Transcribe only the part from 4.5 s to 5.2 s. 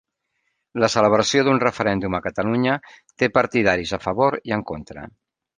i en contra